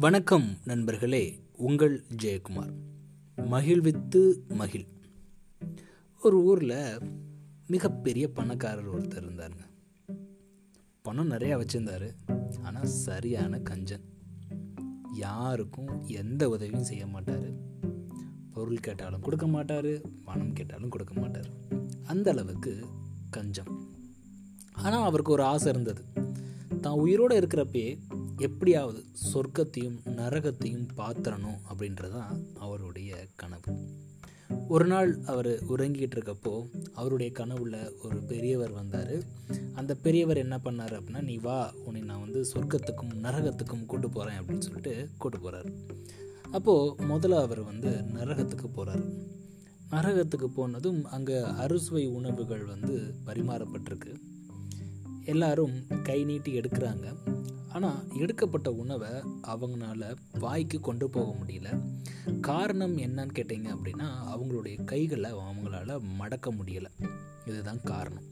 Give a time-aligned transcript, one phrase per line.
[0.00, 2.72] வணக்கம் நண்பர்களே உங்கள் ஜெயக்குமார்.
[3.36, 4.84] மகிழ்வித்து மகிழ்.
[6.22, 6.98] ஒரு ஊரில்
[7.66, 9.64] மிகப்பெரிய பணக்காரர் ஒருத்தர் இருந்தாருங்க.
[11.02, 12.14] பணம் நிறையா வச்சுருந்தார்
[12.62, 14.04] ஆனால் சரியான கஞ்சன்.
[15.12, 17.50] யாருக்கும் எந்த உதவியும் செய்ய மாட்டார்.
[18.52, 21.48] பொருள் கேட்டாலும் கொடுக்க மாட்டார் பணம் கேட்டாலும் கொடுக்க மாட்டார்.
[22.04, 22.84] அந்த அளவுக்கு
[23.30, 23.88] கஞ்சம்.
[24.72, 26.04] ஆனால் அவருக்கு ஒரு ஆசை இருந்தது.
[26.80, 27.98] தான் உயிரோடு இருக்கிறப்பே
[28.38, 33.72] எப்படியாவது சொர்க்கத்தையும் நரகத்தையும் பாத்திரணும் அப்படின்றதான் அவருடைய கனவு.
[34.68, 36.54] ஒரு நாள் அவர் உறங்கிட்டு இருக்கப்போ
[36.92, 39.14] அவருடைய கனவுல ஒரு பெரியவர் வந்தார்.
[39.74, 44.58] அந்த பெரியவர் என்ன பண்ணார் அப்படின்னா நீ வா உன்னை நான் வந்து சொர்க்கத்துக்கும் நரகத்துக்கும் கூட்டு போகிறேன் அப்படின்னு
[44.58, 45.70] சொல்லிட்டு கூட்டு போகிறார்
[46.52, 49.04] அப்போது முதல்ல அவர் வந்து நரகத்துக்கு போகிறார்
[49.90, 54.14] நரகத்துக்கு போனதும் அங்கே அறுசுவை உணவுகள் வந்து பரிமாறப்பட்டிருக்கு.
[55.24, 57.06] எல்லாரும் கை நீட்டி எடுக்கிறாங்க.
[57.68, 59.10] ஆனால் எடுக்கப்பட்ட உணவை
[59.42, 61.80] அவங்களால வாய்க்கு கொண்டு போக முடியல.
[62.40, 67.08] காரணம் என்னன்னு கேட்டிங்க அப்படின்னா அவங்களுடைய கைகளை அவங்களால மடக்க முடியலை.
[67.46, 68.22] இதுதான் காரணம்.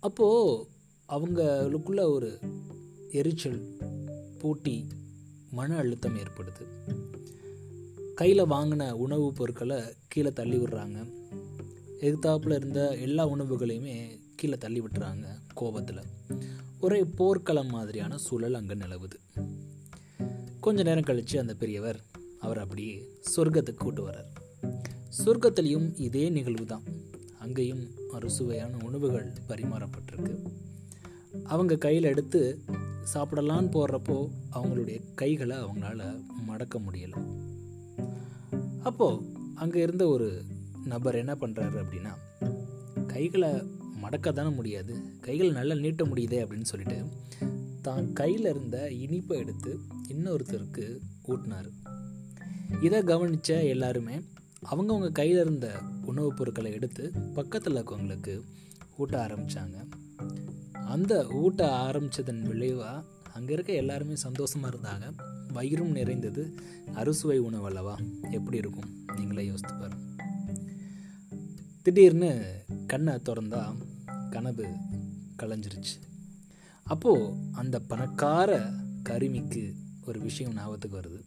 [0.00, 0.66] அப்போது
[1.08, 2.38] அவங்களுக்குள்ள ஒரு
[3.10, 3.76] எரிச்சல்
[4.38, 4.86] போட்டி
[5.50, 6.66] மன அழுத்தம் ஏற்படுது.
[8.14, 11.20] கையில் வாங்கின உணவுப் பொருட்களை கீழே தள்ளி விடுறாங்க.
[12.00, 16.00] எதிர்த்தாப்பில் இருந்த எல்லா உணவுகளையுமே கீழே தள்ளி விட்டுறாங்க கோபத்தில்.
[16.84, 19.18] ஒரே போர்க்களம் மாதிரியான சூழல் அங்கே நிலவுது.
[20.64, 21.98] கொஞ்ச நேரம் கழித்து அந்த பெரியவர்
[22.44, 22.94] அவர் அப்படியே
[23.34, 24.30] சொர்க்கத்துக்கு கூட்டு வர்றார்.
[25.18, 26.86] சொர்க்கத்திலையும் இதே நிகழ்வு தான்
[27.38, 30.34] அங்கேயும் அறுசுவையான உணவுகள் பரிமாறப்பட்டிருக்கு.
[31.52, 32.40] அவங்க கையில் எடுத்து
[33.14, 34.16] சாப்பிடலான்னு போடுறப்போ
[34.56, 36.02] அவங்களுடைய கைகளை அவங்களால
[36.48, 37.20] மடக்க முடியலை.
[38.82, 39.22] அப்போது
[39.54, 40.28] அங்கே இருந்த ஒரு
[40.84, 42.12] நபர் என்ன பண்ணுறாரு அப்படின்னா
[43.06, 43.52] கைகளை
[44.02, 44.94] மடக்க தானே முடியாது.
[45.20, 47.04] கைகள் நல்லா நீட்ட முடியுதே அப்படின்னு சொல்லிட்டு
[47.82, 49.78] தான் கையில் இருந்த இனிப்பை எடுத்து
[50.08, 51.70] இன்னொருத்தருக்கு ஊட்டினார்.
[52.82, 54.14] இதை கவனித்த எல்லாருமே
[54.70, 58.40] அவங்கவுங்க கையில் இருந்த உணவுப் பொருட்களை எடுத்து பக்கத்தில் இருக்கவங்களுக்கு
[58.96, 59.88] ஊட்ட ஆரம்பித்தாங்க
[60.86, 65.12] அந்த ஊட்ட ஆரம்பித்ததன் விளைவாக அங்கே இருக்க எல்லாருமே சந்தோஷமாக இருந்தாங்க.
[65.52, 66.54] வயிறும் நிறைந்தது.
[66.94, 67.98] அறுசுவை உணவு அல்லவா?
[68.30, 69.04] எப்படி இருக்கும்?
[69.16, 70.24] நீங்களே யோசித்து பாருங்க.
[71.82, 73.74] திடீர்னு கண்ணை திறந்தா
[74.34, 74.66] கனவு
[75.38, 75.94] கலைஞ்சிருச்சு.
[76.84, 78.50] அப்போது அந்த பணக்கார
[79.08, 79.62] கருமிக்கு
[80.06, 81.20] ஒரு விஷயம் ஞாபகத்துக்கு வருது.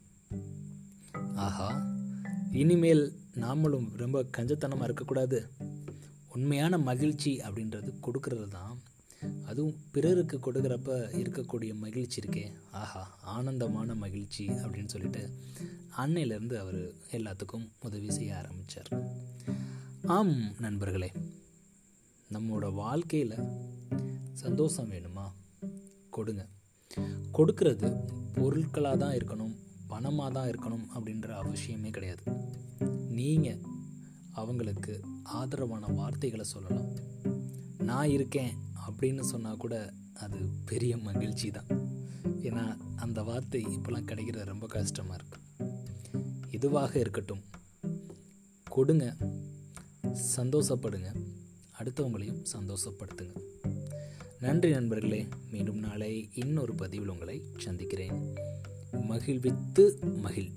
[1.36, 1.70] ஆஹா
[2.52, 3.04] இனிமேல்
[3.36, 5.40] நாமளும் ரொம்ப கஞ்சத்தனமாக இருக்கக்கூடாது.
[6.28, 8.76] உண்மையான மகிழ்ச்சி அப்படின்றது கொடுக்கறது தான்.
[9.46, 10.90] அதுவும் பிறருக்கு கொடுக்குறப்ப
[11.22, 12.46] இருக்கக்கூடிய மகிழ்ச்சி இருக்கே.
[12.72, 15.22] ஆஹா ஆனந்தமான மகிழ்ச்சி அப்படின்னு சொல்லிட்டு
[15.98, 16.80] அன்னையிலேருந்து அவர்
[17.12, 18.90] எல்லாத்துக்கும் உதவி செய்ய ஆரம்பித்தார்
[20.08, 21.10] ஆம் நண்பர்களே
[22.34, 23.34] நம்மளோட வாழ்க்கையில்
[24.34, 25.32] சந்தோஷம் வேணுமா?
[26.10, 26.48] கொடுங்க.
[27.34, 29.56] கொடுக்கறது பொருட்களாக தான் இருக்கணும்
[29.90, 32.24] பணமாக தான் இருக்கணும் அப்படின்ற அவசியமே கிடையாது.
[33.10, 33.62] நீங்கள்
[34.32, 36.88] அவங்களுக்கு ஆதரவான வார்த்தைகளை சொல்லலாம்.
[37.78, 38.58] நான் இருக்கேன்
[38.88, 41.68] அப்படின்னு சொன்னால் கூட அது பெரிய மகிழ்ச்சி தான்.
[42.24, 45.40] ஏன்னா அந்த வார்த்தை இப்போலாம் கிடைக்கிறது ரொம்ப கஷ்டமாக இருக்கு.
[46.52, 47.44] இதுவாக இருக்கட்டும்.
[48.70, 49.16] கொடுங்க.
[50.38, 51.34] சந்தோஷப்படுங்க.
[51.84, 53.36] அடுத்தவங்களையும் சந்தோஷப்படுத்துங்க.
[54.40, 58.34] நன்றி நண்பர்களே மீண்டும் நாளை இன்னொரு பதிவில் உங்களை சந்திக்கிறேன்.
[58.92, 60.50] மகிழ்வித்து மகிழ்.